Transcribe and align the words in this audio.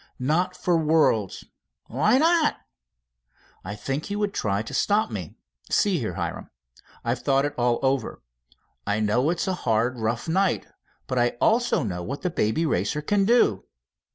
"Not 0.17 0.57
for 0.57 0.75
worlds." 0.79 1.43
"Why 1.85 2.17
not?" 2.17 2.57
"I 3.63 3.75
think 3.75 4.05
he 4.05 4.15
would 4.15 4.33
try 4.33 4.63
to 4.63 4.73
stop 4.73 5.11
me. 5.11 5.35
See 5.69 5.99
here, 5.99 6.15
Hiram, 6.15 6.49
I've 7.05 7.19
thought 7.21 7.45
it 7.45 7.53
all 7.55 7.77
over. 7.83 8.23
I 8.87 8.99
know 8.99 9.29
it's 9.29 9.47
a 9.47 9.53
hard, 9.53 9.99
rough 9.99 10.27
night, 10.27 10.65
but 11.05 11.19
I 11.19 11.37
also 11.39 11.83
know 11.83 12.01
what 12.01 12.23
the 12.23 12.31
Baby 12.31 12.65
Racer 12.65 13.03
can 13.03 13.25
do." 13.25 13.65